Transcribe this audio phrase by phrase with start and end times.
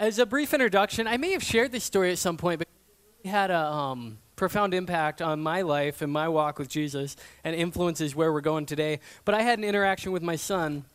[0.00, 2.68] as a brief introduction, I may have shared this story at some point, but
[3.22, 7.54] it had a um, profound impact on my life and my walk with Jesus and
[7.54, 9.00] influences where we're going today.
[9.26, 10.86] But I had an interaction with my son,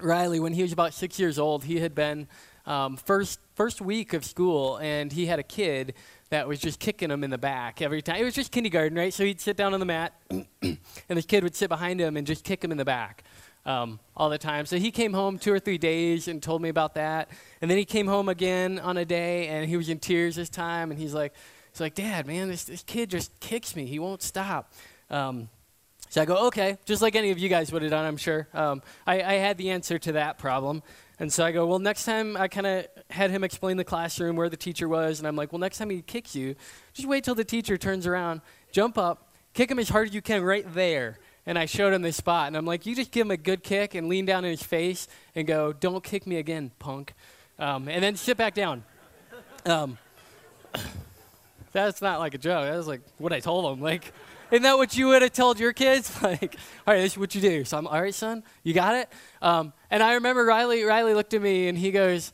[0.00, 1.64] Riley, when he was about six years old.
[1.64, 2.28] He had been
[2.64, 5.92] um, first first week of school, and he had a kid
[6.30, 8.16] that was just kicking him in the back every time.
[8.16, 9.12] It was just kindergarten, right?
[9.12, 10.78] So he'd sit down on the mat, and
[11.08, 13.22] this kid would sit behind him and just kick him in the back
[13.66, 14.64] um, all the time.
[14.64, 17.28] So he came home two or three days and told me about that.
[17.60, 20.48] And then he came home again on a day, and he was in tears this
[20.48, 21.34] time, and he's like,
[21.72, 23.84] he's like, Dad, man, this, this kid just kicks me.
[23.84, 24.72] He won't stop.
[25.10, 25.50] Um,
[26.08, 28.48] so I go, okay, just like any of you guys would have done, I'm sure.
[28.54, 30.82] Um, I, I, had the answer to that problem.
[31.18, 34.36] And so I go, well, next time I kind of had him explain the classroom
[34.36, 36.54] where the teacher was, and I'm like, well, next time he kicks you,
[36.92, 40.22] just wait till the teacher turns around, jump up, kick him as hard as you
[40.22, 41.18] can right there.
[41.46, 43.62] And I showed him this spot, and I'm like, you just give him a good
[43.62, 47.14] kick and lean down in his face and go, don't kick me again, punk.
[47.58, 48.84] Um, and then sit back down.
[49.64, 49.96] Um,
[51.72, 52.64] that's not like a joke.
[52.64, 53.80] That was like what I told him.
[53.80, 54.12] Like,
[54.50, 56.10] isn't that what you would have told your kids?
[56.22, 57.64] like, all right, this is what you do.
[57.64, 59.08] So I'm, all right, son, you got it?
[59.40, 62.32] Um, and I remember Riley, Riley looked at me and he goes,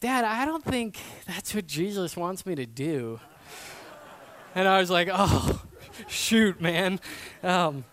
[0.00, 3.18] Dad, I don't think that's what Jesus wants me to do.
[4.54, 5.62] and I was like, oh,
[6.06, 7.00] shoot, man.
[7.42, 7.84] Um,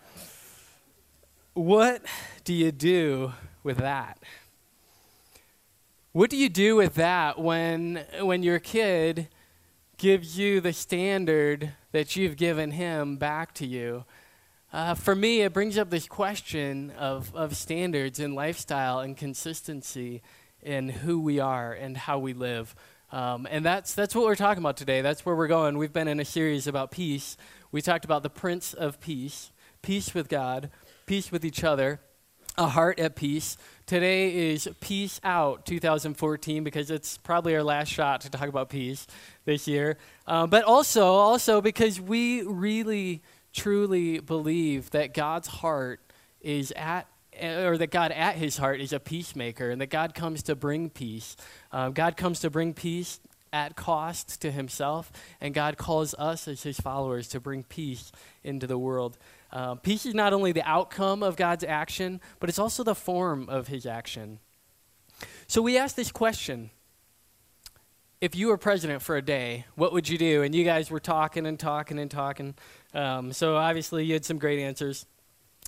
[1.54, 2.04] what
[2.44, 4.20] do you do with that?
[6.12, 9.30] What do you do with that when, when your kid
[9.98, 14.04] gives you the standard that you've given him back to you.
[14.74, 20.22] Uh, for me, it brings up this question of, of standards and lifestyle and consistency
[20.62, 22.76] in who we are and how we live.
[23.12, 25.02] Um, and that's, that's what we're talking about today.
[25.02, 25.78] That's where we're going.
[25.78, 27.38] We've been in a series about peace.
[27.72, 29.52] We talked about the Prince of Peace,
[29.84, 30.72] peace with God,
[31.06, 32.00] peace with each other,
[32.58, 33.58] a heart at peace.
[33.86, 39.08] Today is Peace Out 2014 because it's probably our last shot to talk about peace
[39.46, 39.98] this year.
[40.26, 46.00] Uh, but also, also because we really, truly believe that God's heart
[46.42, 47.08] is at
[47.42, 50.92] or that God at his heart is a peacemaker and that God comes to bring
[50.92, 51.36] peace.
[51.72, 53.20] Um, God comes to bring peace
[53.52, 58.12] at cost to himself, and God calls us as his followers to bring peace
[58.44, 59.18] into the world.
[59.54, 63.48] Uh, peace is not only the outcome of God's action, but it's also the form
[63.50, 64.40] of his action.
[65.46, 66.72] So we asked this question
[68.20, 70.42] If you were president for a day, what would you do?
[70.42, 72.56] And you guys were talking and talking and talking.
[72.96, 75.06] Um, so obviously, you had some great answers.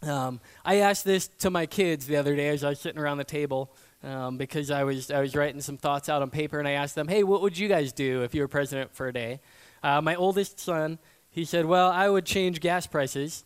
[0.02, 3.20] Um, I asked this to my kids the other day as I was sitting around
[3.20, 3.72] the table.
[4.04, 6.96] Um, because I was I was writing some thoughts out on paper, and I asked
[6.96, 9.42] them, "Hey, what would you guys do if you were president for a day?"
[9.84, 10.98] Uh, my oldest son,
[11.30, 13.46] he said, "Well, I would change gas prices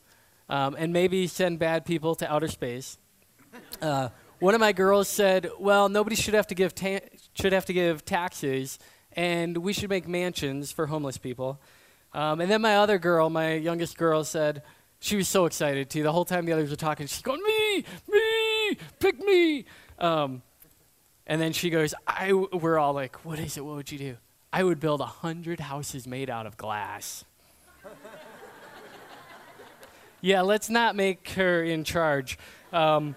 [0.50, 2.98] um, and maybe send bad people to outer space.
[3.82, 7.66] Uh, one of my girls said, "Well, nobody should have to give ta- should have
[7.66, 8.80] to give taxes,
[9.14, 11.60] and we should make mansions for homeless people."
[12.14, 14.64] Um, and then my other girl, my youngest girl, said
[15.00, 16.04] she was so excited too.
[16.04, 19.66] The whole time the others were talking, she's going, "Me, me, pick me."
[20.00, 20.42] Um,
[21.28, 23.66] and then she goes, "I." We're all like, "What is it?
[23.66, 24.18] What would you do?"
[24.52, 27.24] I would build a hundred houses made out of glass
[30.22, 32.38] yeah, let's not make her in charge.
[32.72, 33.16] Um,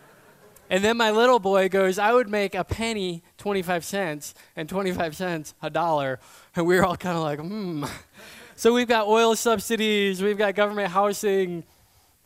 [0.70, 5.14] and then my little boy goes, I would make a penny 25 cents and 25
[5.14, 6.18] cents a dollar.
[6.56, 7.84] And we were all kind of like, hmm.
[8.56, 11.64] So we've got oil subsidies, we've got government housing,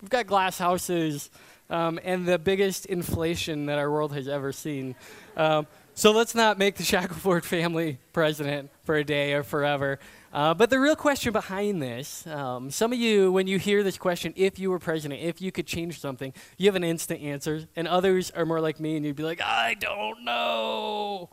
[0.00, 1.31] we've got glass houses,
[1.70, 4.94] um, and the biggest inflation that our world has ever seen.
[5.36, 9.98] Um, so let's not make the Shackelford family president for a day or forever.
[10.30, 13.96] Uh, but the real question behind this, um, some of you, when you hear this
[13.96, 17.66] question, if you were president, if you could change something, you have an instant answer.
[17.74, 21.30] And others are more like me, and you'd be like, I don't know.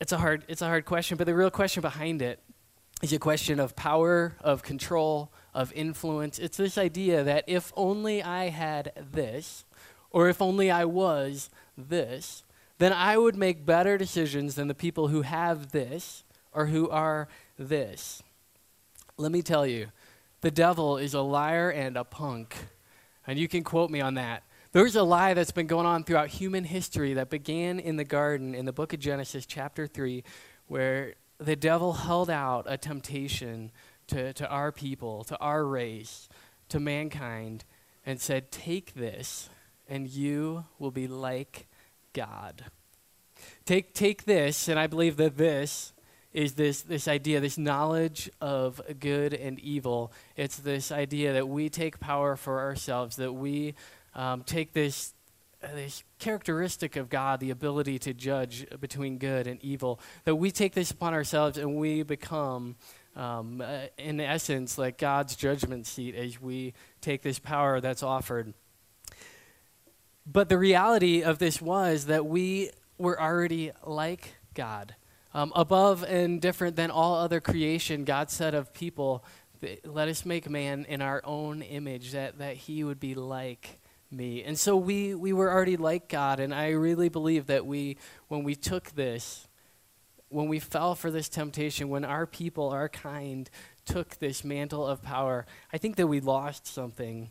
[0.00, 2.40] It's a hard, it's a hard question, but the real question behind it
[3.02, 6.38] is a question of power, of control, of influence.
[6.38, 9.66] It's this idea that if only I had this,
[10.10, 12.44] or if only I was this,
[12.82, 17.28] then I would make better decisions than the people who have this or who are
[17.58, 18.22] this.
[19.16, 19.88] Let me tell you,
[20.40, 22.56] the devil is a liar and a punk.
[23.26, 24.42] And you can quote me on that.
[24.72, 28.54] There's a lie that's been going on throughout human history that began in the garden
[28.54, 30.24] in the book of Genesis, chapter 3,
[30.66, 33.70] where the devil held out a temptation
[34.08, 36.28] to, to our people, to our race,
[36.70, 37.64] to mankind,
[38.04, 39.50] and said, Take this,
[39.88, 41.68] and you will be like
[42.12, 42.64] God.
[43.64, 45.92] Take, take this, and I believe that this
[46.32, 50.12] is this, this idea, this knowledge of good and evil.
[50.36, 53.74] It's this idea that we take power for ourselves, that we
[54.14, 55.14] um, take this
[55.74, 60.74] this characteristic of God, the ability to judge between good and evil, that we take
[60.74, 62.74] this upon ourselves and we become,
[63.14, 68.54] um, uh, in essence, like God's judgment seat as we take this power that's offered.
[70.26, 72.70] But the reality of this was that we
[73.02, 74.94] were already like God.
[75.34, 79.24] Um, above and different than all other creation, God said of people,
[79.84, 84.42] let us make man in our own image, that, that he would be like me.
[84.44, 87.96] And so we, we were already like God, and I really believe that we,
[88.28, 89.48] when we took this,
[90.28, 93.48] when we fell for this temptation, when our people, our kind,
[93.84, 97.30] took this mantle of power, I think that we lost something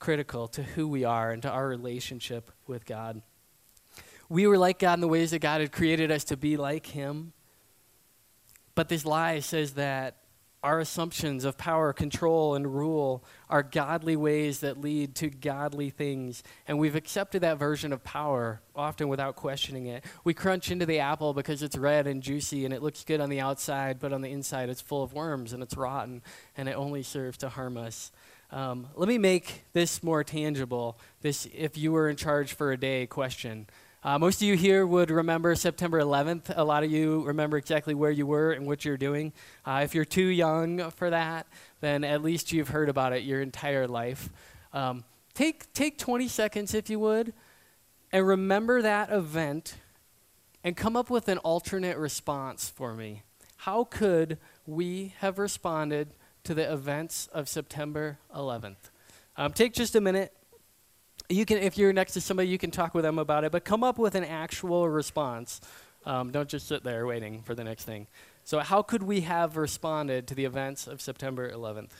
[0.00, 3.22] critical to who we are and to our relationship with God.
[4.28, 6.86] We were like God in the ways that God had created us to be like
[6.86, 7.32] Him.
[8.74, 10.16] But this lie says that
[10.62, 16.42] our assumptions of power, control, and rule are godly ways that lead to godly things.
[16.66, 20.04] And we've accepted that version of power, often without questioning it.
[20.24, 23.30] We crunch into the apple because it's red and juicy and it looks good on
[23.30, 26.22] the outside, but on the inside it's full of worms and it's rotten
[26.56, 28.10] and it only serves to harm us.
[28.50, 30.98] Um, let me make this more tangible.
[31.20, 33.68] This, if you were in charge for a day, question.
[34.02, 36.52] Uh, most of you here would remember September 11th.
[36.56, 39.32] A lot of you remember exactly where you were and what you're doing.
[39.64, 41.46] Uh, if you're too young for that,
[41.80, 44.30] then at least you've heard about it your entire life.
[44.72, 45.04] Um,
[45.34, 47.32] take, take 20 seconds, if you would,
[48.12, 49.74] and remember that event
[50.62, 53.22] and come up with an alternate response for me.
[53.56, 56.14] How could we have responded
[56.48, 58.90] to the events of September 11th.
[59.36, 60.32] Um, take just a minute.
[61.28, 63.64] You can, if you're next to somebody, you can talk with them about it, but
[63.64, 65.60] come up with an actual response.
[66.06, 68.06] Um, don't just sit there waiting for the next thing.
[68.44, 71.90] So, how could we have responded to the events of September 11th?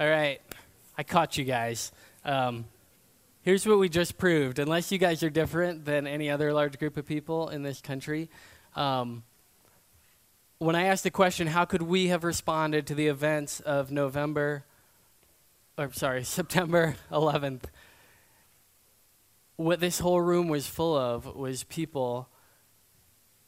[0.00, 0.40] All right,
[0.96, 1.92] I caught you guys.
[2.24, 2.64] Um,
[3.42, 4.58] here's what we just proved.
[4.58, 8.30] Unless you guys are different than any other large group of people in this country,
[8.76, 9.24] um,
[10.56, 14.64] when I asked the question, how could we have responded to the events of November,
[15.76, 17.64] or sorry, September 11th?
[19.56, 22.30] What this whole room was full of was people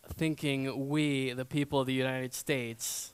[0.07, 3.12] thinking we, the people of the United States,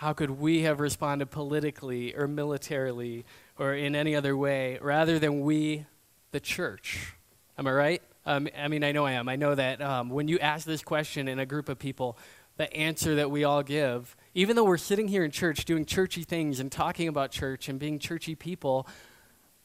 [0.00, 3.22] how could we have responded politically or militarily
[3.58, 5.84] or in any other way rather than we,
[6.30, 7.12] the church?
[7.58, 8.02] Am I right?
[8.24, 9.28] Um, I mean, I know I am.
[9.28, 12.16] I know that um, when you ask this question in a group of people,
[12.56, 16.22] the answer that we all give, even though we're sitting here in church doing churchy
[16.22, 18.88] things and talking about church and being churchy people,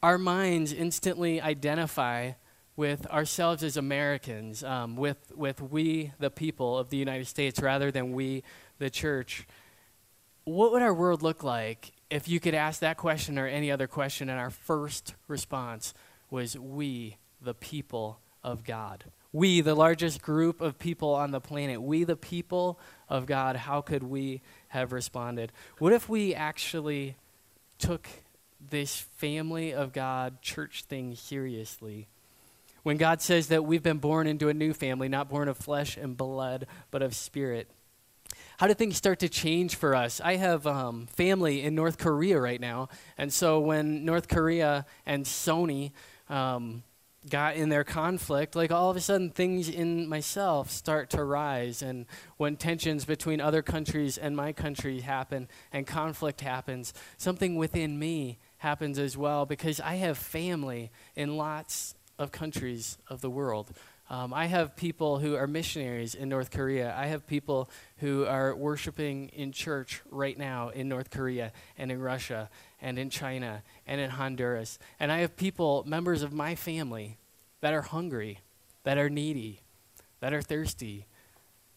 [0.02, 2.32] our minds instantly identify
[2.76, 7.90] with ourselves as Americans, um, with, with we, the people of the United States, rather
[7.90, 8.42] than we,
[8.78, 9.46] the church
[10.46, 13.88] what would our world look like if you could ask that question or any other
[13.88, 15.92] question and our first response
[16.30, 19.04] was we, the people of God?
[19.32, 22.78] We, the largest group of people on the planet, we, the people
[23.08, 25.50] of God, how could we have responded?
[25.78, 27.16] What if we actually
[27.78, 28.08] took
[28.70, 32.06] this family of God church thing seriously?
[32.84, 35.96] When God says that we've been born into a new family, not born of flesh
[35.96, 37.68] and blood, but of spirit
[38.58, 40.20] how did things start to change for us?
[40.20, 45.24] I have um, family in North Korea right now, and so when North Korea and
[45.24, 45.92] Sony
[46.28, 46.82] um,
[47.28, 51.82] got in their conflict, like all of a sudden things in myself start to rise,
[51.82, 52.06] and
[52.38, 58.38] when tensions between other countries and my country happen, and conflict happens, something within me
[58.58, 63.72] happens as well because I have family in lots of countries of the world.
[64.08, 66.94] Um, I have people who are missionaries in North Korea.
[66.96, 72.00] I have people who are worshiping in church right now in North Korea and in
[72.00, 72.48] Russia
[72.80, 74.78] and in China and in Honduras.
[75.00, 77.18] And I have people, members of my family,
[77.62, 78.38] that are hungry,
[78.84, 79.62] that are needy,
[80.20, 81.06] that are thirsty.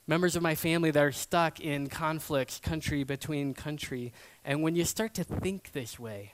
[0.05, 4.13] Members of my family that are stuck in conflicts, country between country.
[4.45, 6.33] And when you start to think this way,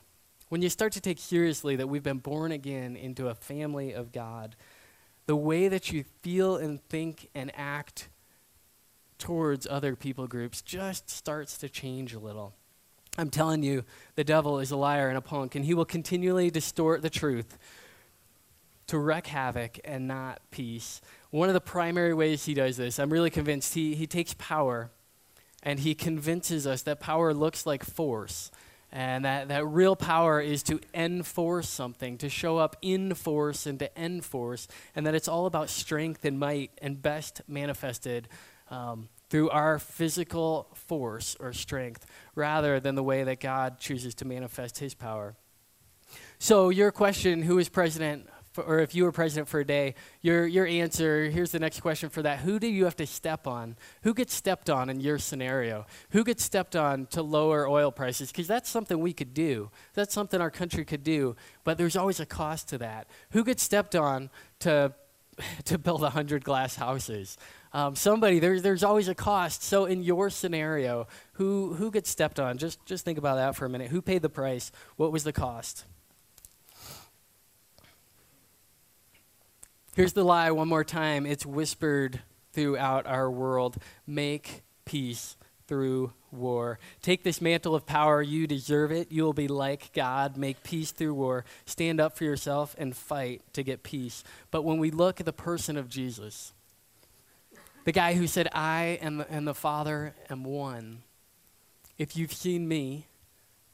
[0.50, 4.12] when you start to take seriously that we've been born again into a family of
[4.12, 4.56] God,
[5.26, 8.10] the way that you feel and think and act
[9.18, 12.54] towards other people groups just starts to change a little.
[13.18, 13.84] I'm telling you,
[14.16, 17.58] the devil is a liar and a punk, and he will continually distort the truth
[18.88, 21.02] to wreak havoc and not peace.
[21.32, 24.92] one of the primary ways he does this, I'm really convinced, he, he takes power
[25.64, 28.52] and he convinces us that power looks like force.
[28.92, 33.78] And that, that real power is to enforce something, to show up in force and
[33.80, 38.30] to enforce, and that it's all about strength and might and best manifested
[38.70, 44.26] um, through our physical force or strength rather than the way that God chooses to
[44.26, 45.36] manifest his power.
[46.40, 49.96] So, your question who is president for, or if you were president for a day,
[50.22, 52.40] your, your answer here's the next question for that.
[52.40, 53.76] Who do you have to step on?
[54.04, 55.86] Who gets stepped on in your scenario?
[56.12, 58.32] Who gets stepped on to lower oil prices?
[58.32, 59.70] Because that's something we could do.
[59.94, 61.36] That's something our country could do,
[61.66, 63.08] but there's always a cost to that.
[63.32, 64.94] Who gets stepped on to,
[65.66, 67.38] to build 100 glass houses?
[67.74, 69.64] Um, somebody, there's, there's always a cost.
[69.64, 72.58] So in your scenario, who, who gets stepped on?
[72.58, 73.92] Just, just think about that for a minute.
[73.92, 74.72] Who paid the price?
[74.96, 75.84] What was the cost?
[79.96, 81.26] Here's the lie one more time.
[81.26, 82.20] It's whispered
[82.52, 85.38] throughout our world make peace
[85.68, 86.80] through war.
[87.02, 88.22] Take this mantle of power.
[88.22, 89.10] You deserve it.
[89.10, 90.36] You will be like God.
[90.36, 91.46] Make peace through war.
[91.66, 94.26] Stand up for yourself and fight to get peace.
[94.52, 96.52] But when we look at the person of Jesus,
[97.86, 101.04] the guy who said, I and the, and the Father am one,
[101.98, 103.08] if you've seen me,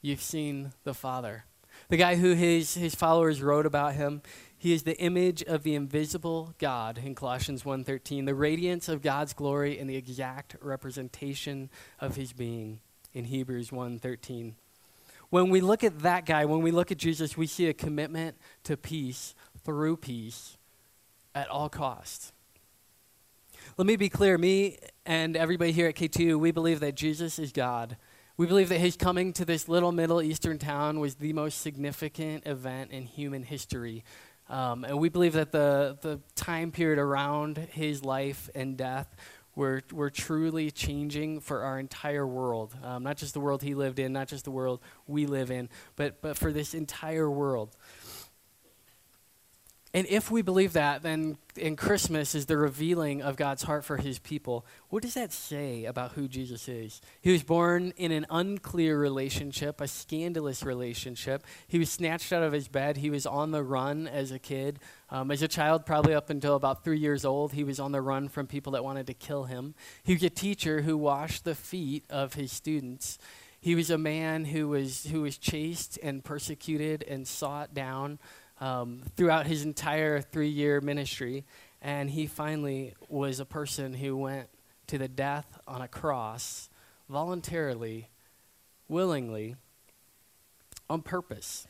[0.00, 1.46] you've seen the Father.
[1.88, 4.22] The guy who his, his followers wrote about him,
[4.62, 9.32] he is the image of the invisible God in Colossians 1:13, the radiance of God's
[9.32, 12.78] glory and the exact representation of his being
[13.12, 14.54] in Hebrews 1:13.
[15.30, 18.36] When we look at that guy, when we look at Jesus, we see a commitment
[18.62, 20.56] to peace through peace
[21.34, 22.32] at all costs.
[23.76, 27.50] Let me be clear, me and everybody here at K2, we believe that Jesus is
[27.50, 27.96] God.
[28.36, 32.46] We believe that his coming to this little Middle Eastern town was the most significant
[32.46, 34.04] event in human history.
[34.52, 39.16] Um, and we believe that the, the time period around his life and death
[39.54, 42.74] were, were truly changing for our entire world.
[42.84, 45.70] Um, not just the world he lived in, not just the world we live in,
[45.96, 47.74] but, but for this entire world.
[49.94, 53.98] And if we believe that, then in Christmas is the revealing of God's heart for
[53.98, 54.64] his people.
[54.88, 57.02] What does that say about who Jesus is?
[57.20, 61.44] He was born in an unclear relationship, a scandalous relationship.
[61.68, 62.96] He was snatched out of his bed.
[62.96, 64.78] He was on the run as a kid.
[65.10, 68.00] Um, as a child, probably up until about three years old, he was on the
[68.00, 69.74] run from people that wanted to kill him.
[70.02, 73.18] He was a teacher who washed the feet of his students.
[73.60, 78.18] He was a man who was, who was chased and persecuted and sought down
[78.62, 81.44] um, throughout his entire three year ministry.
[81.82, 84.48] And he finally was a person who went
[84.86, 86.70] to the death on a cross
[87.10, 88.08] voluntarily,
[88.88, 89.56] willingly,
[90.88, 91.66] on purpose.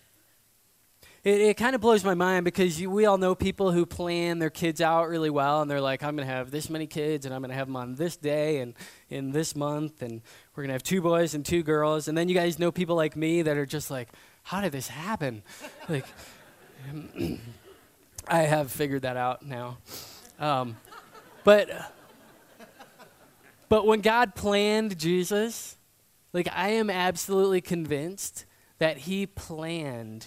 [1.25, 4.39] It, it kind of blows my mind because you, we all know people who plan
[4.39, 7.25] their kids out really well and they're like, I'm going to have this many kids
[7.25, 8.75] and I'm going to have them on this day and
[9.09, 10.21] in this month and
[10.55, 12.07] we're going to have two boys and two girls.
[12.07, 14.11] And then you guys know people like me that are just like,
[14.43, 15.43] how did this happen?
[15.89, 16.05] like,
[18.27, 19.79] I have figured that out now.
[20.39, 20.77] Um,
[21.45, 21.71] but
[23.69, 25.77] but when God planned Jesus,
[26.33, 28.45] like I am absolutely convinced
[28.79, 30.27] that he planned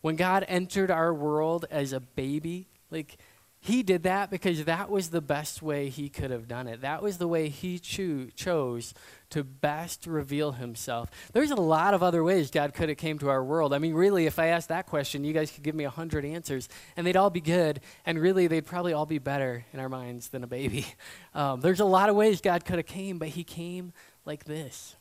[0.00, 3.16] when God entered our world as a baby, like
[3.64, 6.82] he did that because that was the best way he could have done it.
[6.82, 8.92] That was the way he cho- chose
[9.30, 11.10] to best reveal himself.
[11.32, 13.72] There's a lot of other ways God could have came to our world.
[13.72, 16.26] I mean, really, if I asked that question, you guys could give me a hundred
[16.26, 19.88] answers, and they'd all be good, and really, they'd probably all be better in our
[19.88, 20.86] minds than a baby.
[21.36, 23.92] Um, there's a lot of ways God could have came, but he came
[24.24, 24.94] like this.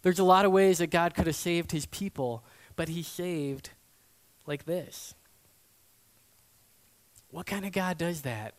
[0.00, 2.42] There's a lot of ways that God could have saved his people,
[2.76, 3.70] but he saved
[4.46, 5.14] like this.
[7.30, 8.54] What kind of God does that?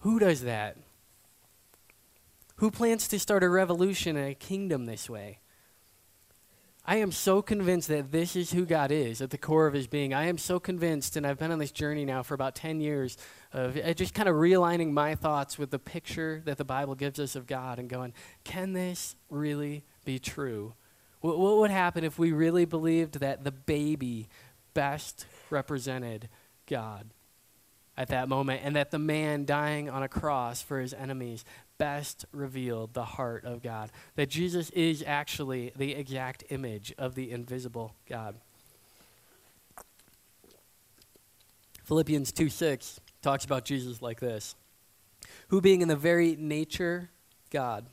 [0.00, 0.76] Who does that?
[2.56, 5.38] Who plans to start a revolution and a kingdom this way?
[6.86, 9.86] I am so convinced that this is who God is at the core of his
[9.86, 10.12] being.
[10.12, 13.16] I am so convinced, and I've been on this journey now for about 10 years
[13.54, 17.36] of just kind of realigning my thoughts with the picture that the Bible gives us
[17.36, 18.12] of God and going,
[18.44, 20.74] can this really be true?
[21.20, 24.28] What, what would happen if we really believed that the baby
[24.74, 26.28] best represented
[26.66, 27.13] God?
[27.96, 31.44] At that moment, and that the man dying on a cross for his enemies
[31.78, 33.90] best revealed the heart of God.
[34.16, 38.36] That Jesus is actually the exact image of the invisible God.
[41.84, 44.54] Philippians 2 6 talks about Jesus like this
[45.48, 47.10] Who, being in the very nature
[47.50, 47.86] God,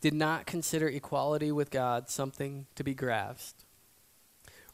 [0.00, 3.64] did not consider equality with God something to be grasped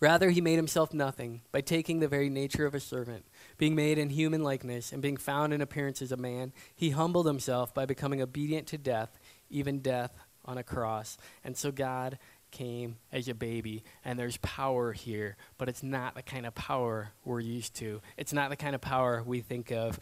[0.01, 3.27] Rather, he made himself nothing by taking the very nature of a servant,
[3.59, 6.53] being made in human likeness, and being found in appearance as a man.
[6.75, 9.19] He humbled himself by becoming obedient to death,
[9.51, 10.17] even death
[10.47, 11.19] on a cross.
[11.45, 12.19] And so God
[12.51, 17.13] came as a baby, and there's power here, but it's not the kind of power
[17.25, 18.01] we're used to.
[18.17, 19.99] It's not the kind of power we think of.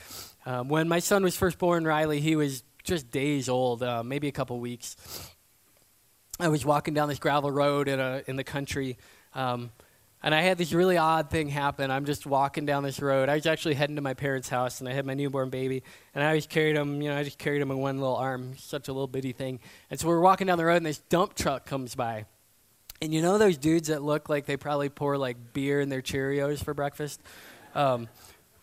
[0.47, 4.29] Um, when my son was first born, Riley, he was just days old, uh, maybe
[4.29, 4.97] a couple weeks.
[6.41, 8.97] I was walking down this gravel road in, a, in the country.
[9.35, 9.71] Um,
[10.23, 11.91] and I had this really odd thing happen.
[11.91, 13.29] I'm just walking down this road.
[13.29, 15.83] I was actually heading to my parents' house, and I had my newborn baby,
[16.15, 17.01] and I just carried him.
[17.01, 19.61] You know, I just carried him in one little arm, such a little bitty thing.
[19.91, 22.27] And so we're walking down the road, and this dump truck comes by.
[23.01, 26.03] And you know those dudes that look like they probably pour like beer in their
[26.03, 27.23] Cheerios for breakfast?
[27.77, 28.09] Um,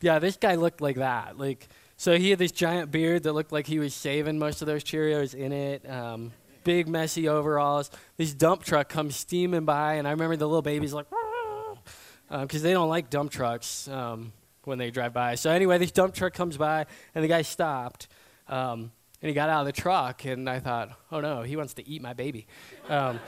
[0.01, 1.38] yeah, this guy looked like that.
[1.39, 4.67] Like, so he had this giant beard that looked like he was shaving most of
[4.67, 5.89] those Cheerios in it.
[5.89, 6.33] Um,
[6.65, 7.89] big messy overalls.
[8.17, 11.09] This dump truck comes steaming by, and I remember the little baby's like
[12.29, 15.36] because um, they don't like dump trucks um, when they drive by.
[15.36, 18.08] So anyway, this dump truck comes by, and the guy stopped,
[18.48, 18.91] um,
[19.22, 21.88] and he got out of the truck, and I thought, oh no, he wants to
[21.88, 22.48] eat my baby.
[22.89, 23.20] Um,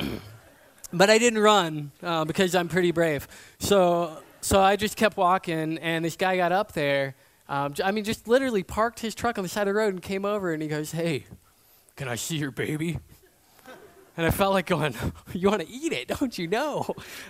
[0.92, 3.28] but I didn't run uh, because I'm pretty brave.
[3.58, 7.14] So so I just kept walking, and this guy got up there.
[7.48, 10.02] Um, I mean, just literally parked his truck on the side of the road and
[10.02, 11.24] came over, and he goes, "Hey,
[11.96, 12.98] can I see your baby?"
[14.16, 14.94] And I felt like going,
[15.32, 16.86] You want to eat it, don't you know?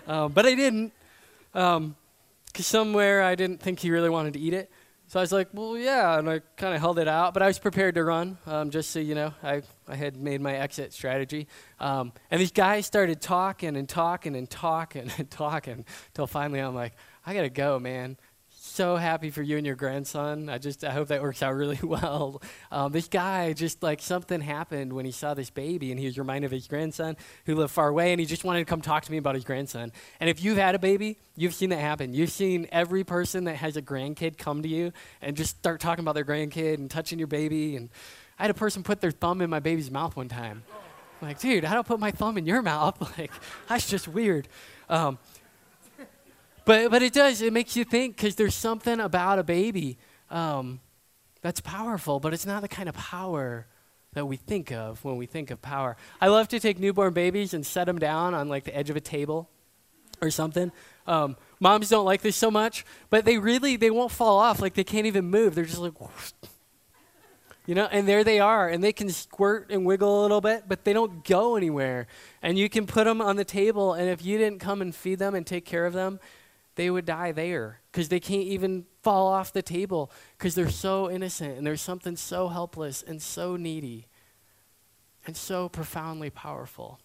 [0.06, 0.92] Um, but I didn't,
[1.52, 1.96] because um,
[2.52, 4.70] somewhere I didn't think he really wanted to eat it.
[5.06, 6.18] So I was like, Well, yeah.
[6.18, 8.90] And I kind of held it out, but I was prepared to run, um, just
[8.90, 9.34] so you know.
[9.42, 11.48] I, I had made my exit strategy.
[11.80, 16.74] Um, and these guys started talking and talking and talking and talking until finally I'm
[16.74, 16.94] like,
[17.26, 18.18] I got to go, man
[18.74, 20.48] so happy for you and your grandson.
[20.48, 22.42] I just I hope that works out really well.
[22.72, 26.18] Um, this guy just like something happened when he saw this baby, and he was
[26.18, 27.16] reminded of his grandson
[27.46, 29.44] who lived far away, and he just wanted to come talk to me about his
[29.44, 29.92] grandson.
[30.18, 32.14] And if you've had a baby, you've seen that happen.
[32.14, 36.04] You've seen every person that has a grandkid come to you and just start talking
[36.04, 37.76] about their grandkid and touching your baby.
[37.76, 37.90] And
[38.40, 40.64] I had a person put their thumb in my baby's mouth one time.
[41.22, 43.00] I'm like, dude, I don't put my thumb in your mouth?
[43.18, 43.30] Like,
[43.68, 44.48] that's just weird.
[44.88, 45.18] Um,
[46.64, 49.98] but, but it does, it makes you think because there's something about a baby
[50.30, 50.80] um,
[51.42, 53.66] that's powerful, but it's not the kind of power
[54.14, 55.96] that we think of when we think of power.
[56.20, 58.96] I love to take newborn babies and set them down on like the edge of
[58.96, 59.50] a table
[60.22, 60.72] or something.
[61.06, 64.60] Um, moms don't like this so much, but they really they won't fall off.
[64.60, 65.54] Like they can't even move.
[65.54, 65.94] They're just like,
[67.66, 70.64] you know, and there they are, and they can squirt and wiggle a little bit,
[70.66, 72.06] but they don't go anywhere.
[72.42, 75.18] And you can put them on the table, and if you didn't come and feed
[75.18, 76.20] them and take care of them,
[76.76, 81.10] they would die there because they can't even fall off the table because they're so
[81.10, 84.06] innocent and there's something so helpless and so needy
[85.26, 86.98] and so profoundly powerful.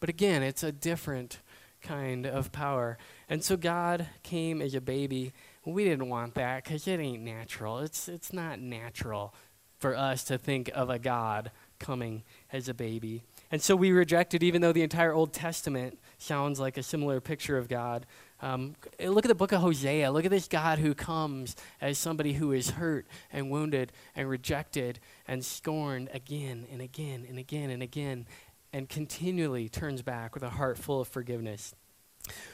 [0.00, 1.40] But again, it's a different
[1.82, 2.98] kind of power.
[3.28, 5.32] And so God came as a baby.
[5.64, 7.78] We didn't want that because it ain't natural.
[7.78, 9.34] It's, it's not natural
[9.78, 13.22] for us to think of a God coming as a baby.
[13.50, 17.58] And so we rejected, even though the entire Old Testament sounds like a similar picture
[17.58, 18.06] of God.
[18.40, 20.10] Um, look at the book of Hosea.
[20.10, 25.00] Look at this God who comes as somebody who is hurt and wounded and rejected
[25.26, 28.26] and scorned again and again and again and again
[28.72, 31.74] and continually turns back with a heart full of forgiveness.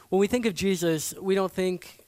[0.09, 2.07] When we think of Jesus, we don't think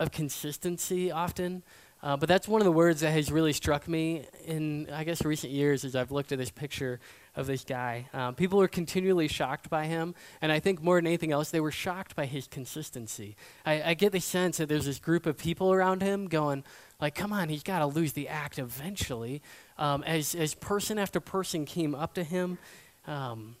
[0.00, 1.62] of consistency often.
[2.04, 5.24] Uh, but that's one of the words that has really struck me in, I guess,
[5.24, 7.00] recent years as I've looked at this picture
[7.34, 8.10] of this guy.
[8.12, 11.60] Um, people were continually shocked by him, and I think more than anything else, they
[11.60, 13.36] were shocked by his consistency.
[13.64, 16.62] I, I get the sense that there's this group of people around him going,
[17.00, 19.40] like, come on, he's got to lose the act eventually.
[19.78, 22.58] Um, as, as person after person came up to him,
[23.06, 23.56] um,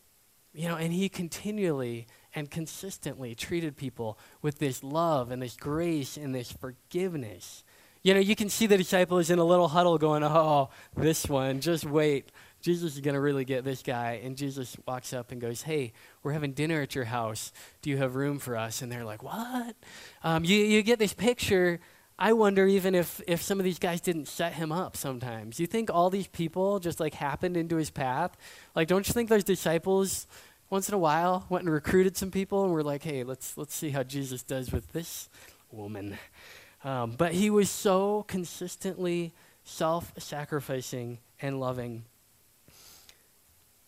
[0.52, 6.18] you know, and he continually and consistently treated people with this love and this grace
[6.18, 7.63] and this forgiveness.
[8.04, 11.60] You know, you can see the disciples in a little huddle going, oh, this one,
[11.60, 12.30] just wait.
[12.60, 14.20] Jesus is going to really get this guy.
[14.22, 17.50] And Jesus walks up and goes, hey, we're having dinner at your house.
[17.80, 18.82] Do you have room for us?
[18.82, 19.74] And they're like, what?
[20.22, 21.80] Um, you, you get this picture.
[22.18, 25.58] I wonder even if, if some of these guys didn't set him up sometimes.
[25.58, 28.36] You think all these people just like happened into his path?
[28.74, 30.26] Like, don't you think those disciples
[30.68, 33.74] once in a while went and recruited some people and were like, hey, let's, let's
[33.74, 35.30] see how Jesus does with this
[35.70, 36.18] woman?
[36.84, 39.32] Um, but he was so consistently
[39.64, 42.04] self sacrificing and loving.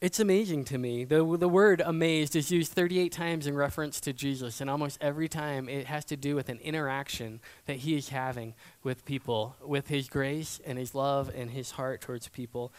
[0.01, 1.05] It's amazing to me.
[1.05, 5.29] The, the word amazed is used 38 times in reference to Jesus, and almost every
[5.29, 9.89] time it has to do with an interaction that he is having with people, with
[9.89, 12.73] his grace and his love and his heart towards people.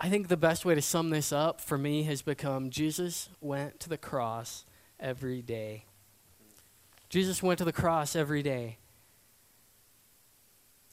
[0.00, 3.80] I think the best way to sum this up for me has become Jesus went
[3.80, 4.64] to the cross
[4.98, 5.86] every day.
[7.08, 8.78] Jesus went to the cross every day.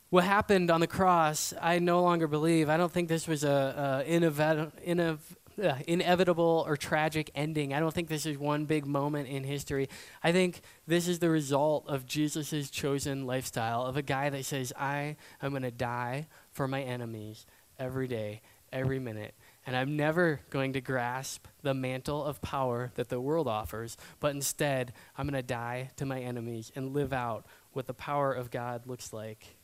[0.09, 2.67] What happened on the cross, I no longer believe.
[2.67, 5.19] I don't think this was a, a inev-
[5.63, 7.75] uh, inevitable or tragic ending.
[7.75, 9.87] I don't think this is one big moment in history.
[10.23, 14.73] I think this is the result of Jesus' chosen lifestyle of a guy that says,
[14.75, 17.45] I am going to die for my enemies
[17.77, 18.41] every day,
[18.73, 19.35] every minute.
[19.67, 24.33] And I'm never going to grasp the mantle of power that the world offers, but
[24.33, 28.49] instead, I'm going to die to my enemies and live out what the power of
[28.49, 29.58] God looks like.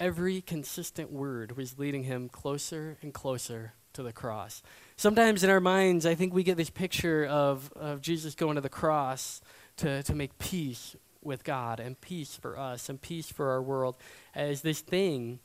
[0.00, 4.62] Every consistent word was leading him closer and closer to the cross.
[4.96, 8.60] Sometimes in our minds, I think we get this picture of, of Jesus going to
[8.60, 9.40] the cross
[9.78, 13.96] to, to make peace with God and peace for us and peace for our world
[14.34, 15.40] as this thing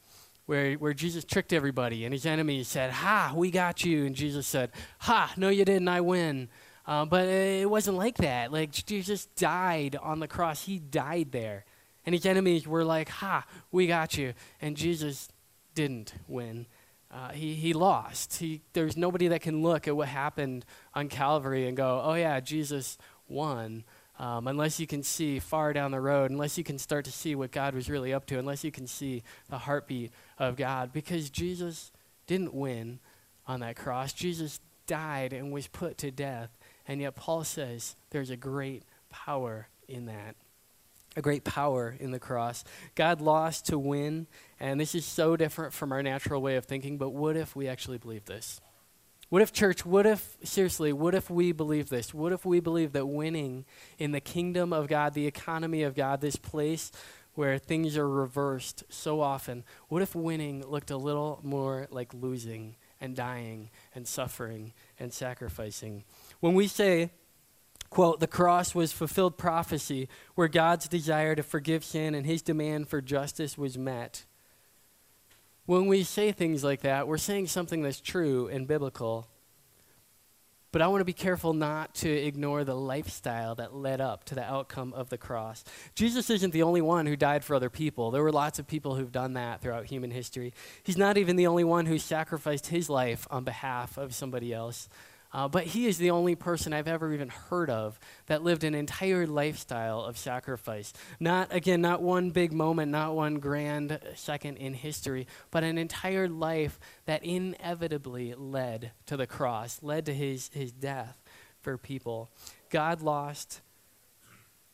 [0.46, 4.06] where, where Jesus tricked everybody and his enemies said, Ha, we got you.
[4.06, 6.50] And Jesus said, Ha, no, you didn't, I win.
[6.86, 8.52] Uh, but it wasn't like that.
[8.52, 11.66] Like, Jesus died on the cross, he died there.
[12.06, 14.34] And his enemies were like, Ha, we got you.
[14.62, 15.30] And Jesus
[15.76, 16.66] didn't win.
[17.14, 18.38] Uh, he, he lost.
[18.38, 22.40] He, there's nobody that can look at what happened on Calvary and go, oh, yeah,
[22.40, 23.84] Jesus won.
[24.18, 27.36] Um, unless you can see far down the road, unless you can start to see
[27.36, 30.92] what God was really up to, unless you can see the heartbeat of God.
[30.92, 31.92] Because Jesus
[32.26, 33.00] didn't win
[33.48, 34.14] on that cross.
[34.14, 36.58] Jesus died and was put to death.
[36.88, 40.36] And yet, Paul says there's a great power in that
[41.16, 42.64] a great power in the cross.
[42.96, 44.28] God lost to win,
[44.60, 47.68] and this is so different from our natural way of thinking, but what if we
[47.68, 48.60] actually believe this?
[49.30, 52.14] What if, church, what if, seriously, what if we believe this?
[52.14, 53.66] What if we believe that winning
[53.98, 56.92] in the kingdom of God, the economy of God, this place
[57.34, 62.76] where things are reversed so often, what if winning looked a little more like losing
[63.02, 66.04] and dying and suffering and sacrificing?
[66.40, 67.10] When we say,
[67.94, 72.90] quote, the cross was fulfilled prophecy where God's desire to forgive sin and his demand
[72.90, 74.26] for justice was met.
[75.68, 79.28] When we say things like that, we're saying something that's true and biblical.
[80.72, 84.36] But I want to be careful not to ignore the lifestyle that led up to
[84.36, 85.64] the outcome of the cross.
[85.94, 88.10] Jesus isn't the only one who died for other people.
[88.10, 90.52] There were lots of people who've done that throughout human history.
[90.82, 94.90] He's not even the only one who sacrificed his life on behalf of somebody else.
[95.34, 98.76] Uh, but he is the only person I've ever even heard of that lived an
[98.76, 100.94] entire lifestyle of sacrifice.
[101.20, 106.30] Not, again, not one big moment, not one grand second in history, but an entire
[106.30, 111.24] life that inevitably led to the cross, led to his, his death
[111.62, 112.30] for people.
[112.70, 113.62] God lost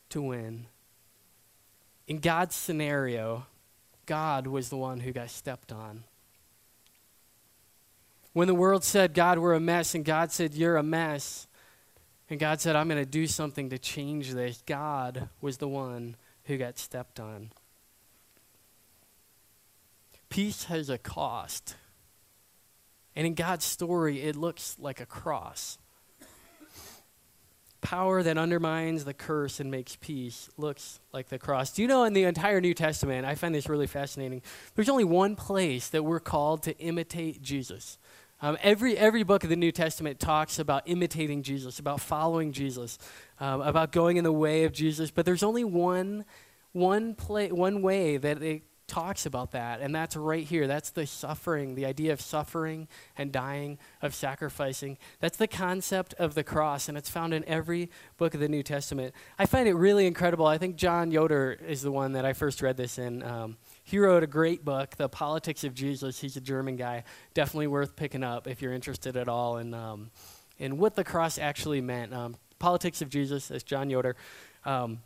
[0.09, 0.65] to win.
[2.05, 3.45] In God's scenario,
[4.05, 6.03] God was the one who got stepped on.
[8.39, 11.45] When the world said, God, we're a mess, and God said, You're a mess,
[12.29, 16.15] and God said, I'm going to do something to change this, God was the one
[16.45, 17.51] who got stepped on.
[20.29, 21.75] Peace has a cost.
[23.13, 25.77] And in God's story, it looks like a cross.
[27.81, 31.73] Power that undermines the curse and makes peace looks like the cross.
[31.73, 34.41] Do you know in the entire New Testament, I find this really fascinating,
[34.75, 37.97] there's only one place that we're called to imitate Jesus.
[38.41, 42.97] Um, every, every book of the New Testament talks about imitating Jesus, about following Jesus,
[43.39, 46.23] um, about going in the way of Jesus, but there's only one,
[46.71, 50.67] one, play, one way that it talks about that, and that's right here.
[50.67, 54.97] That's the suffering, the idea of suffering and dying, of sacrificing.
[55.19, 58.63] That's the concept of the cross, and it's found in every book of the New
[58.63, 59.13] Testament.
[59.37, 60.47] I find it really incredible.
[60.47, 63.21] I think John Yoder is the one that I first read this in.
[63.21, 63.57] Um,
[63.89, 66.19] he wrote a great book, The Politics of Jesus.
[66.19, 67.03] He's a German guy.
[67.33, 70.11] Definitely worth picking up if you're interested at all in, um,
[70.59, 72.13] in what the cross actually meant.
[72.13, 74.15] Um, Politics of Jesus, as John Yoder.
[74.63, 74.99] Um,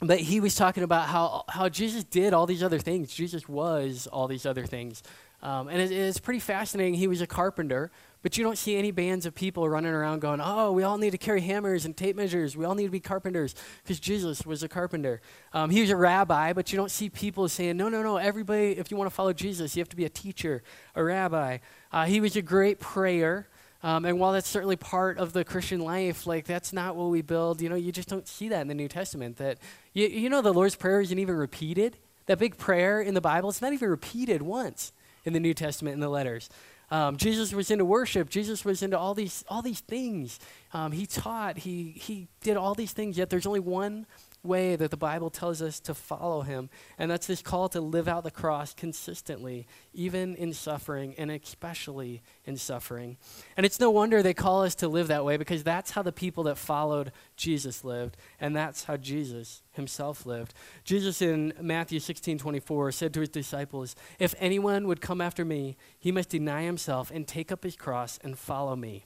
[0.00, 3.12] but he was talking about how, how Jesus did all these other things.
[3.12, 5.02] Jesus was all these other things.
[5.42, 6.94] Um, and it, it's pretty fascinating.
[6.94, 7.90] He was a carpenter,
[8.22, 11.10] but you don't see any bands of people running around going, oh, we all need
[11.10, 12.56] to carry hammers and tape measures.
[12.56, 15.20] We all need to be carpenters because Jesus was a carpenter.
[15.52, 18.78] Um, he was a rabbi, but you don't see people saying, no, no, no, everybody,
[18.78, 20.62] if you want to follow Jesus, you have to be a teacher,
[20.94, 21.58] a rabbi.
[21.92, 23.48] Uh, he was a great prayer.
[23.82, 27.20] Um, and while that's certainly part of the Christian life, like that's not what we
[27.20, 27.60] build.
[27.60, 29.38] You know, you just don't see that in the New Testament.
[29.38, 29.58] That
[29.92, 31.96] you, you know, the Lord's prayer isn't even repeated.
[32.26, 34.92] That big prayer in the Bible, it's not even repeated once
[35.24, 36.48] in the New Testament in the letters.
[36.92, 38.28] Um, Jesus was into worship.
[38.28, 40.38] Jesus was into all these all these things.
[40.74, 41.56] Um, he taught.
[41.56, 43.16] He he did all these things.
[43.16, 44.04] Yet there's only one
[44.42, 46.68] way that the Bible tells us to follow him.
[46.98, 52.22] And that's this call to live out the cross consistently, even in suffering, and especially
[52.44, 53.16] in suffering.
[53.56, 56.12] And it's no wonder they call us to live that way because that's how the
[56.12, 60.54] people that followed Jesus lived, and that's how Jesus himself lived.
[60.84, 65.76] Jesus in Matthew 16 24 said to his disciples, If anyone would come after me,
[65.98, 69.04] he must deny himself and take up his cross and follow me.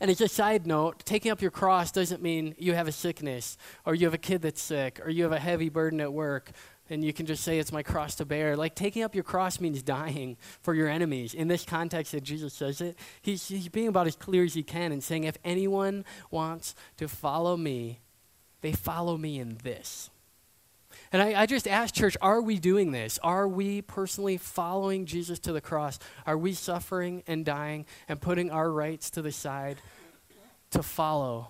[0.00, 3.56] And as a side note, taking up your cross doesn't mean you have a sickness
[3.84, 6.52] or you have a kid that's sick or you have a heavy burden at work
[6.90, 8.56] and you can just say it's my cross to bear.
[8.56, 11.34] Like taking up your cross means dying for your enemies.
[11.34, 14.62] In this context that Jesus says it, he's, he's being about as clear as he
[14.62, 18.00] can and saying, if anyone wants to follow me,
[18.60, 20.10] they follow me in this.
[21.12, 23.18] And I, I, just ask, church, are we doing this?
[23.22, 25.98] Are we personally following Jesus to the cross?
[26.26, 29.78] Are we suffering and dying and putting our rights to the side
[30.70, 31.48] to follow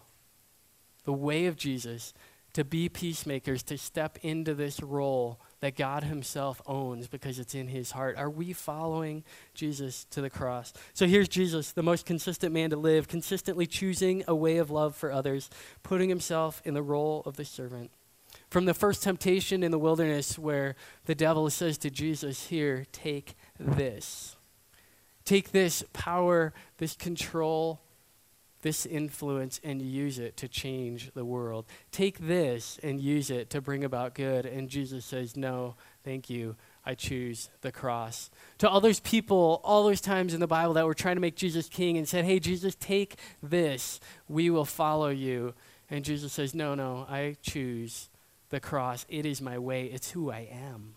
[1.04, 2.14] the way of Jesus,
[2.52, 7.66] to be peacemakers, to step into this role that God Himself owns because it's in
[7.66, 8.16] His heart?
[8.16, 10.72] Are we following Jesus to the cross?
[10.94, 14.94] So here's Jesus, the most consistent man to live, consistently choosing a way of love
[14.94, 15.50] for others,
[15.82, 17.90] putting Himself in the role of the servant.
[18.48, 23.34] From the first temptation in the wilderness, where the devil says to Jesus, Here, take
[23.58, 24.36] this.
[25.24, 27.82] Take this power, this control,
[28.62, 31.66] this influence, and use it to change the world.
[31.92, 34.46] Take this and use it to bring about good.
[34.46, 36.56] And Jesus says, No, thank you.
[36.86, 38.30] I choose the cross.
[38.58, 41.36] To all those people, all those times in the Bible that were trying to make
[41.36, 44.00] Jesus king and said, Hey, Jesus, take this.
[44.26, 45.52] We will follow you.
[45.90, 48.08] And Jesus says, No, no, I choose
[48.50, 49.06] the cross.
[49.08, 50.94] It is my way, it's who I am.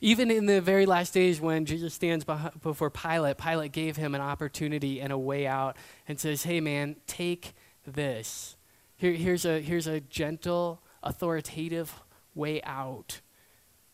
[0.00, 4.20] Even in the very last days when Jesus stands before Pilate, Pilate gave him an
[4.20, 5.76] opportunity and a way out
[6.08, 7.54] and says, Hey, man, take
[7.86, 8.56] this.
[8.96, 12.00] Here, here's, a, here's a gentle, authoritative
[12.34, 13.20] way out.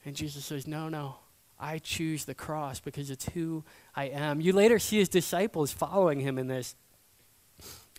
[0.04, 1.16] And Jesus says, No, no,
[1.60, 3.64] I choose the cross because it's who
[3.94, 4.40] I am.
[4.40, 6.74] You later see his disciples following him in this.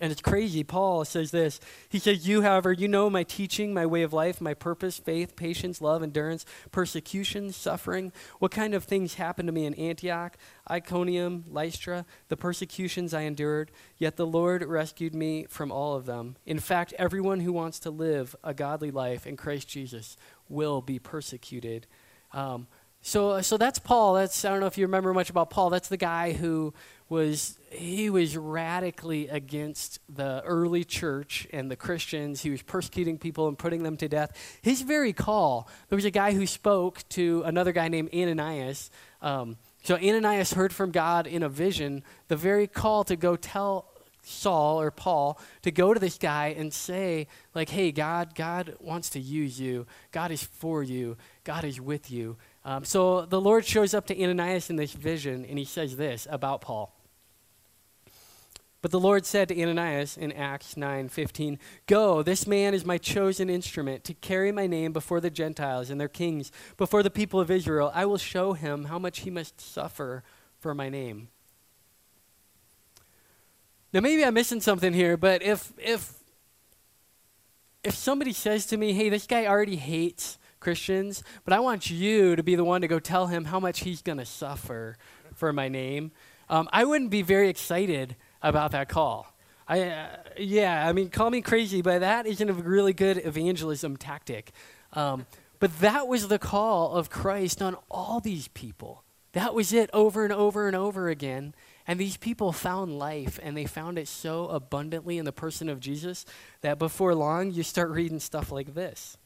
[0.00, 0.64] And it's crazy.
[0.64, 1.60] Paul says this.
[1.90, 5.36] He says, You, however, you know my teaching, my way of life, my purpose, faith,
[5.36, 8.10] patience, love, endurance, persecution, suffering.
[8.38, 10.38] What kind of things happened to me in Antioch,
[10.70, 13.70] Iconium, Lystra, the persecutions I endured?
[13.98, 16.36] Yet the Lord rescued me from all of them.
[16.46, 20.16] In fact, everyone who wants to live a godly life in Christ Jesus
[20.48, 21.86] will be persecuted.
[22.32, 22.68] Um,
[23.02, 24.14] so, so that's Paul.
[24.14, 25.70] That's I don't know if you remember much about Paul.
[25.70, 26.74] That's the guy who
[27.08, 32.42] was he was radically against the early church and the Christians.
[32.42, 34.58] He was persecuting people and putting them to death.
[34.62, 38.90] His very call, there was a guy who spoke to another guy named Ananias.
[39.22, 43.86] Um, so Ananias heard from God in a vision the very call to go tell
[44.22, 49.10] Saul or Paul to go to this guy and say, like, hey, God, God wants
[49.10, 49.86] to use you.
[50.12, 51.16] God is for you.
[51.44, 52.36] God is with you.
[52.64, 56.26] Um, so the Lord shows up to Ananias in this vision, and he says this
[56.30, 56.94] about Paul.
[58.82, 63.50] But the Lord said to Ananias in Acts 9:15, "Go, this man is my chosen
[63.50, 67.50] instrument to carry my name before the Gentiles and their kings, before the people of
[67.50, 67.90] Israel.
[67.94, 70.22] I will show him how much he must suffer
[70.58, 71.28] for my name."
[73.92, 76.14] Now maybe I'm missing something here, but if if
[77.82, 82.36] if somebody says to me, "Hey, this guy already hates Christians, but I want you
[82.36, 84.96] to be the one to go tell him how much he's going to suffer
[85.34, 86.12] for my name,"
[86.48, 89.34] um, I wouldn't be very excited about that call.
[89.66, 93.96] I, uh, yeah, I mean, call me crazy, but that isn't a really good evangelism
[93.96, 94.50] tactic.
[94.92, 95.26] Um,
[95.60, 99.04] but that was the call of Christ on all these people.
[99.32, 101.54] That was it over and over and over again.
[101.86, 105.80] And these people found life, and they found it so abundantly in the person of
[105.80, 106.24] Jesus
[106.62, 109.16] that before long you start reading stuff like this.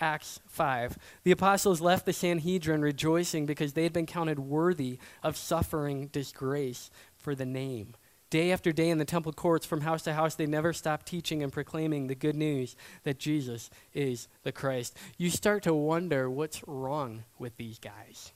[0.00, 0.98] Acts 5.
[1.24, 6.90] The apostles left the Sanhedrin rejoicing because they had been counted worthy of suffering disgrace
[7.16, 7.94] for the name.
[8.28, 11.42] Day after day in the temple courts, from house to house, they never stopped teaching
[11.42, 14.96] and proclaiming the good news that Jesus is the Christ.
[15.16, 18.32] You start to wonder what's wrong with these guys.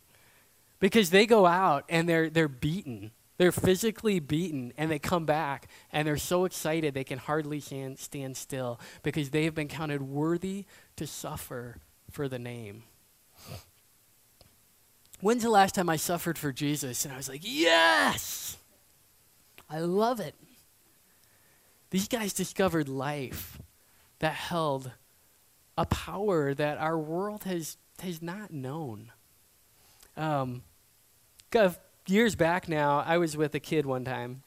[0.79, 3.11] Because they go out and they're, they're beaten.
[3.37, 7.99] They're physically beaten, and they come back, and they're so excited they can hardly stand,
[7.99, 10.67] stand still because they have been counted worthy
[11.01, 11.79] to suffer
[12.11, 12.83] for the name.
[15.23, 17.07] When's the last time I suffered for Jesus?
[17.07, 18.59] And I was like, yes!
[19.71, 20.35] I love it.
[21.89, 23.59] These guys discovered life
[24.19, 24.91] that held
[25.79, 29.11] a power that our world has, has not known.
[30.19, 30.65] Um,
[32.07, 34.43] years back now, I was with a kid one time,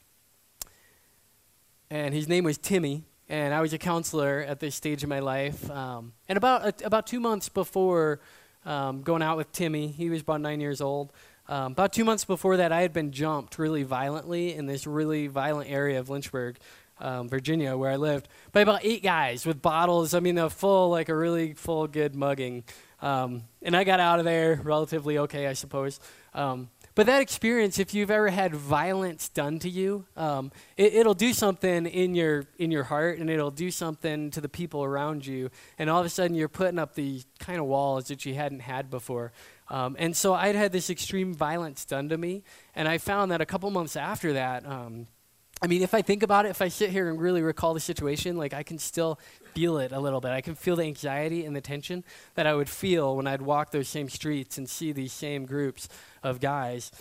[1.90, 3.06] and his name was Timmy.
[3.34, 5.70] And I was a counselor at this stage of my life.
[5.72, 8.20] Um, and about uh, about two months before
[8.64, 11.12] um, going out with Timmy, he was about nine years old.
[11.50, 15.26] Um, about two months before that, I had been jumped really violently in this really
[15.26, 16.58] violent area of Lynchburg,
[17.00, 20.14] um, Virginia, where I lived, by about eight guys with bottles.
[20.14, 22.64] I mean, a full, like a really full, good mugging.
[23.02, 26.00] Um, and I got out of there relatively okay, I suppose.
[26.36, 31.16] Um, but that experience, if you've ever had violence done to you, um, it, will
[31.16, 35.26] do something in your in your heart, and it'll do something to the people around
[35.26, 35.50] you.
[35.80, 38.62] And all of a sudden, you're putting up the kind of walls that you hadn't
[38.62, 39.32] had before.
[39.70, 42.44] Um, and so I'd had this extreme violence done to me,
[42.76, 45.08] and I found that a couple months after that, um,
[45.64, 47.80] I mean, if I think about it, if I sit here and really recall the
[47.80, 49.18] situation, like I can still
[49.56, 50.32] feel it a little bit.
[50.32, 52.04] I can feel the anxiety and the tension
[52.36, 55.88] that I would feel when I'd walk those same streets and see these same groups
[56.22, 56.92] of guys.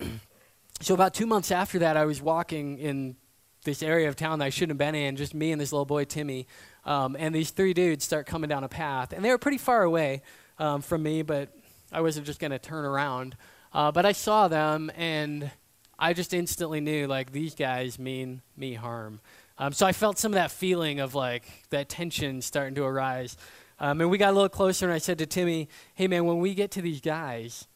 [0.80, 3.16] so about two months after that, I was walking in
[3.64, 5.84] this area of town that I shouldn't have been in, just me and this little
[5.84, 6.46] boy Timmy,
[6.86, 9.82] um, and these three dudes start coming down a path, and they were pretty far
[9.82, 10.22] away
[10.58, 11.50] um, from me, but
[11.92, 13.36] I wasn't just going to turn around.
[13.74, 15.50] Uh, but I saw them, and
[15.98, 19.20] I just instantly knew like these guys mean me harm.
[19.58, 23.36] Um, so I felt some of that feeling of like that tension starting to arise.
[23.78, 26.38] Um, and we got a little closer, and I said to Timmy, "Hey man, when
[26.38, 27.66] we get to these guys,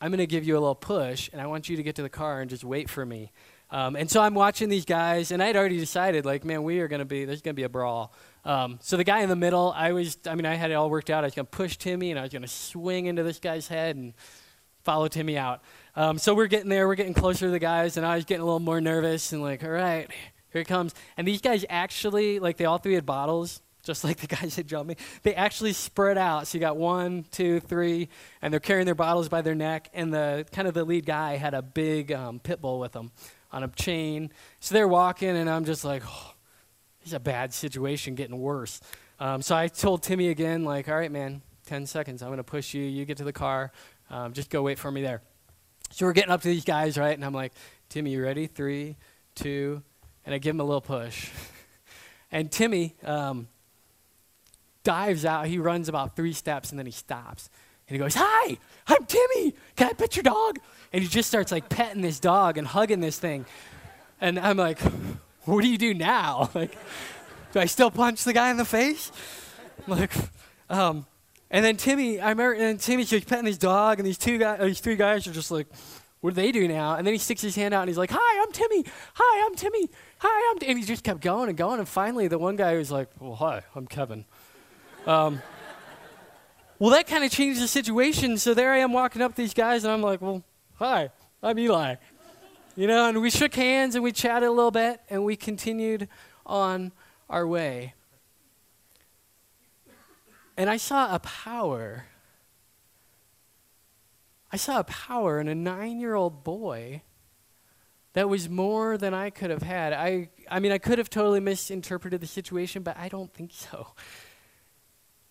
[0.00, 2.02] I'm going to give you a little push, and I want you to get to
[2.02, 3.32] the car and just wait for me."
[3.70, 6.88] Um, and so I'm watching these guys, and I'd already decided, like, man, we are
[6.88, 8.14] going to be, there's going to be a brawl.
[8.44, 10.88] Um, so the guy in the middle, I was, I mean, I had it all
[10.88, 11.22] worked out.
[11.22, 13.68] I was going to push Timmy, and I was going to swing into this guy's
[13.68, 14.14] head and
[14.84, 15.60] follow Timmy out.
[15.98, 18.42] Um, so we're getting there, we're getting closer to the guys, and I was getting
[18.42, 20.08] a little more nervous and like, all right,
[20.52, 20.94] here it comes.
[21.16, 24.68] And these guys actually, like, they all three had bottles, just like the guys that
[24.68, 24.96] jumped me.
[25.24, 26.46] They actually spread out.
[26.46, 29.90] So you got one, two, three, and they're carrying their bottles by their neck.
[29.92, 33.10] And the kind of the lead guy had a big um, pit bull with him
[33.50, 34.30] on a chain.
[34.60, 36.34] So they're walking, and I'm just like, oh,
[37.00, 38.80] this is a bad situation, getting worse.
[39.18, 42.22] Um, so I told Timmy again, like, all right, man, 10 seconds.
[42.22, 42.84] I'm going to push you.
[42.84, 43.72] You get to the car.
[44.10, 45.22] Um, just go wait for me there.
[45.98, 47.12] So we're getting up to these guys, right?
[47.12, 47.52] And I'm like,
[47.88, 48.46] Timmy, you ready?
[48.46, 48.94] Three,
[49.34, 49.82] two,
[50.24, 51.28] and I give him a little push.
[52.30, 53.48] and Timmy um,
[54.84, 55.48] dives out.
[55.48, 57.50] He runs about three steps and then he stops.
[57.88, 59.56] And he goes, Hi, I'm Timmy.
[59.74, 60.60] Can I pet your dog?
[60.92, 63.44] And he just starts like petting this dog and hugging this thing.
[64.20, 64.78] And I'm like,
[65.46, 66.48] What do you do now?
[66.54, 66.78] Like,
[67.52, 69.10] do I still punch the guy in the face?
[69.88, 70.12] Like,
[70.70, 71.06] um,
[71.50, 74.60] and then Timmy, I remember, and Timmy's just petting his dog, and these two guys,
[74.60, 75.66] these three guys are just like,
[76.20, 76.94] what do they do now?
[76.96, 78.84] And then he sticks his hand out and he's like, Hi, I'm Timmy.
[79.14, 79.88] Hi, I'm Timmy.
[80.18, 80.68] Hi, I'm.
[80.68, 81.78] And he just kept going and going.
[81.78, 84.24] And finally, the one guy was like, Well, hi, I'm Kevin.
[85.06, 85.40] Um,
[86.80, 88.36] well, that kind of changed the situation.
[88.36, 90.42] So there I am walking up these guys, and I'm like, Well,
[90.74, 91.10] hi,
[91.42, 91.96] I'm Eli.
[92.74, 96.08] You know, and we shook hands and we chatted a little bit, and we continued
[96.46, 96.92] on
[97.30, 97.94] our way.
[100.58, 102.06] And I saw a power.
[104.50, 107.02] I saw a power in a nine year old boy
[108.14, 109.92] that was more than I could have had.
[109.92, 113.94] I, I mean, I could have totally misinterpreted the situation, but I don't think so.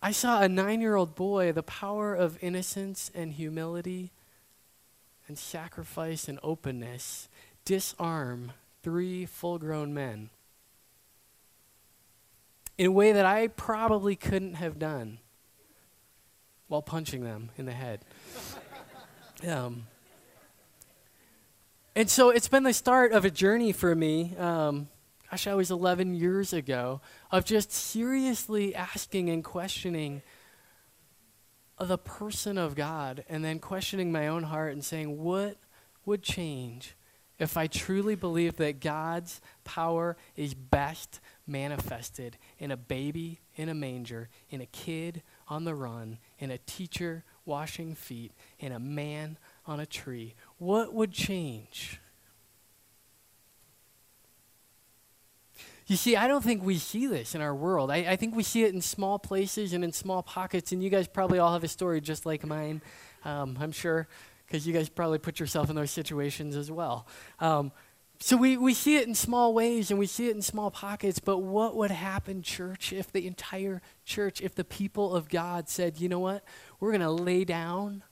[0.02, 4.14] I saw a nine year old boy, the power of innocence and humility
[5.28, 7.28] and sacrifice and openness,
[7.66, 10.30] disarm three full grown men
[12.78, 15.20] in a way that I probably couldn't have done
[16.68, 18.06] while punching them in the head.
[19.48, 19.88] um,
[21.96, 24.36] and so it's been the start of a journey for me.
[24.38, 24.88] Um,
[25.32, 30.22] gosh, I was 11 years ago of just seriously asking and questioning
[31.80, 35.58] the person of God and then questioning my own heart and saying, what
[36.06, 36.96] would change
[37.40, 43.74] if I truly believed that God's power is best manifested in a baby in a
[43.74, 49.38] manger, in a kid on the run, in a teacher washing feet, in a man
[49.66, 50.36] on a tree?
[50.58, 52.00] What would change?
[55.88, 57.90] You see, I don't think we see this in our world.
[57.90, 60.90] I, I, think we see it in small places and in small pockets, and you
[60.90, 62.82] guys probably all have a story just like mine,
[63.24, 64.10] um, I'm sure,
[64.46, 67.08] because you guys probably put yourself in those situations as well.
[67.40, 67.72] Um,
[68.20, 71.20] so we, we see it in small ways and we see it in small pockets,
[71.20, 76.00] but what would happen, church, if the entire church, if the people of God said,
[76.00, 76.44] you know what,
[76.80, 78.04] we're going to lay down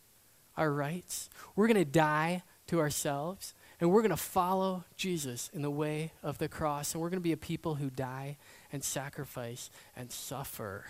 [0.58, 5.62] our rights, we're going to die to ourselves, and we're going to follow Jesus in
[5.62, 8.38] the way of the cross, and we're going to be a people who die
[8.72, 10.86] and sacrifice and suffer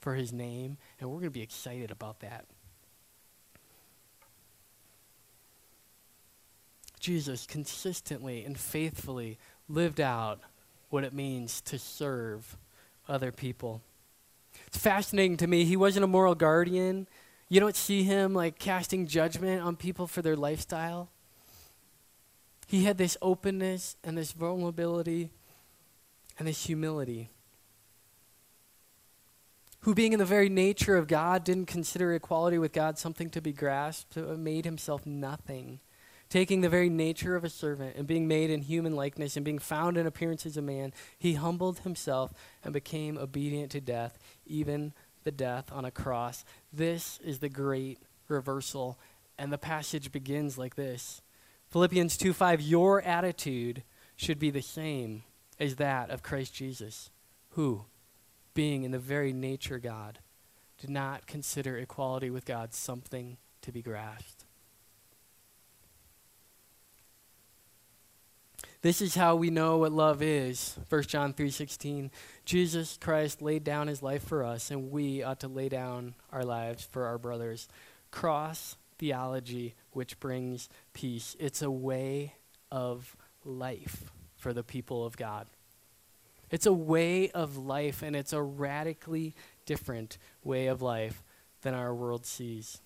[0.00, 2.46] for his name, and we're going to be excited about that.
[7.02, 9.36] Jesus consistently and faithfully
[9.68, 10.40] lived out
[10.88, 12.56] what it means to serve
[13.08, 13.82] other people.
[14.68, 15.64] It's fascinating to me.
[15.64, 17.08] He wasn't a moral guardian.
[17.48, 21.10] You don't see him like casting judgment on people for their lifestyle.
[22.68, 25.30] He had this openness and this vulnerability
[26.38, 27.30] and this humility.
[29.80, 33.40] Who, being in the very nature of God, didn't consider equality with God something to
[33.40, 35.80] be grasped, but made himself nothing
[36.32, 39.58] taking the very nature of a servant and being made in human likeness and being
[39.58, 42.32] found in appearance as a man, he humbled himself
[42.64, 46.42] and became obedient to death, even the death on a cross.
[46.72, 48.98] This is the great reversal.
[49.36, 51.20] And the passage begins like this
[51.68, 53.82] Philippians 2 5, your attitude
[54.16, 55.24] should be the same
[55.60, 57.10] as that of Christ Jesus,
[57.50, 57.84] who,
[58.54, 60.20] being in the very nature God,
[60.78, 64.41] did not consider equality with God something to be grasped
[68.82, 70.76] This is how we know what love is.
[70.88, 72.10] 1 John 3:16.
[72.44, 76.44] Jesus Christ laid down his life for us and we ought to lay down our
[76.44, 77.68] lives for our brothers.
[78.10, 81.36] Cross theology which brings peace.
[81.38, 82.34] It's a way
[82.72, 85.46] of life for the people of God.
[86.50, 91.22] It's a way of life and it's a radically different way of life
[91.60, 92.80] than our world sees.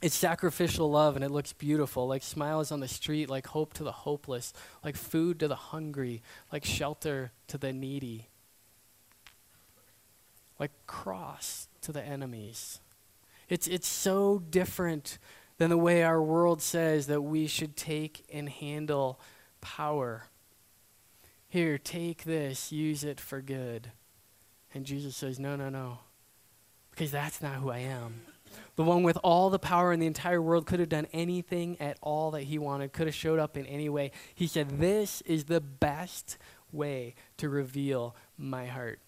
[0.00, 3.82] It's sacrificial love and it looks beautiful, like smiles on the street, like hope to
[3.82, 4.52] the hopeless,
[4.84, 6.22] like food to the hungry,
[6.52, 8.28] like shelter to the needy,
[10.60, 12.78] like cross to the enemies.
[13.48, 15.18] It's, it's so different
[15.56, 19.18] than the way our world says that we should take and handle
[19.60, 20.26] power.
[21.48, 23.90] Here, take this, use it for good.
[24.72, 26.00] And Jesus says, No, no, no,
[26.90, 28.20] because that's not who I am
[28.76, 31.98] the one with all the power in the entire world, could have done anything at
[32.00, 34.12] all that he wanted, could have showed up in any way.
[34.34, 36.38] He said, This is the best
[36.72, 39.00] way to reveal my heart.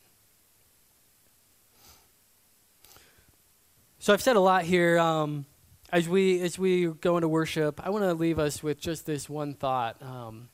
[3.99, 4.99] So I've said a lot here.
[4.99, 5.45] Um,
[5.93, 9.29] as we as we go into worship, I want to leave us with just this
[9.29, 10.01] one thought.
[10.03, 10.49] Um,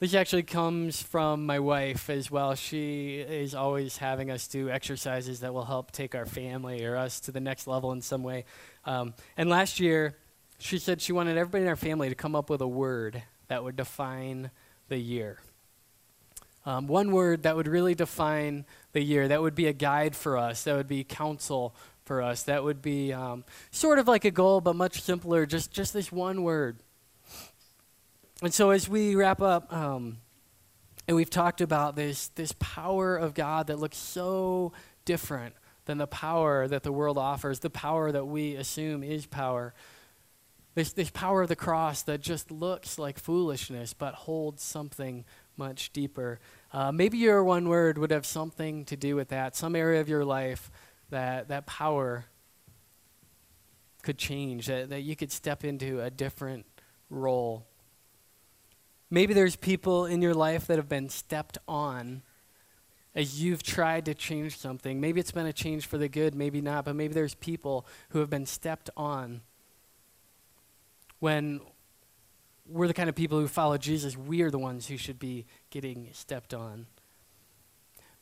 [0.00, 2.54] this actually comes from my wife as well.
[2.54, 7.20] She is always having us do exercises that will help take our family or us
[7.20, 8.46] to the next level in some way.
[8.86, 10.16] Um, and last year,
[10.58, 13.62] she said she wanted everybody in our family to come up with a word that
[13.62, 14.50] would define
[14.88, 15.38] the year.
[16.64, 20.38] Um, one word that would really define the year, that would be a guide for
[20.38, 21.74] us, that would be counsel
[22.06, 25.70] for us, that would be um, sort of like a goal, but much simpler, just,
[25.70, 26.78] just this one word.
[28.42, 30.18] And so as we wrap up, um,
[31.06, 34.72] and we've talked about this, this power of God that looks so
[35.04, 39.74] different than the power that the world offers, the power that we assume is power.
[40.74, 45.24] This, this power of the cross that just looks like foolishness but holds something
[45.56, 46.38] much deeper.
[46.72, 50.08] Uh, maybe your one word would have something to do with that, some area of
[50.08, 50.70] your life
[51.10, 52.26] that that power
[54.02, 56.64] could change, that, that you could step into a different
[57.10, 57.66] role
[59.10, 62.22] Maybe there's people in your life that have been stepped on
[63.14, 65.00] as you've tried to change something.
[65.00, 68.20] Maybe it's been a change for the good, maybe not, but maybe there's people who
[68.20, 69.40] have been stepped on.
[71.18, 71.60] When
[72.68, 75.44] we're the kind of people who follow Jesus, we are the ones who should be
[75.70, 76.86] getting stepped on.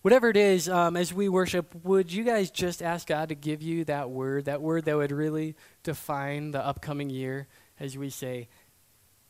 [0.01, 3.61] Whatever it is, um, as we worship, would you guys just ask God to give
[3.61, 7.47] you that word, that word that would really define the upcoming year
[7.81, 8.49] as we say,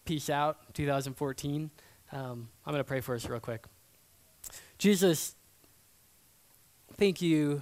[0.08, 1.70] Peace out 2014.
[2.12, 3.66] Um, I'm going to pray for us real quick.
[4.78, 5.36] Jesus,
[6.94, 7.60] thank you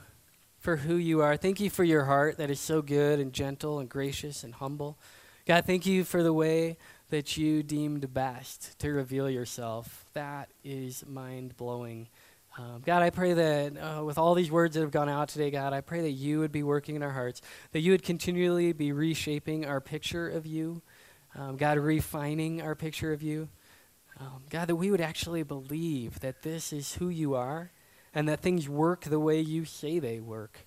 [0.60, 1.36] for who you are.
[1.36, 4.96] Thank you for your heart that is so good and gentle and gracious and humble.
[5.44, 6.76] God, thank you for the way
[7.10, 10.06] that you deemed best to reveal yourself.
[10.12, 12.06] That is mind blowing.
[12.56, 15.50] Um, God, I pray that uh, with all these words that have gone out today,
[15.50, 17.42] God, I pray that you would be working in our hearts,
[17.72, 20.82] that you would continually be reshaping our picture of you
[21.36, 23.48] um, God, refining our picture of you.
[24.18, 27.70] Um, God, that we would actually believe that this is who you are
[28.14, 30.60] and that things work the way you say they work.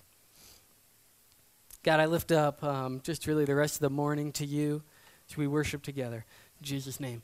[1.82, 4.82] God, I lift up um, just really the rest of the morning to you
[5.28, 6.24] as we worship together.
[6.60, 7.22] In Jesus' name.